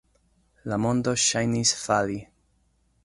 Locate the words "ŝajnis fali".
1.25-2.17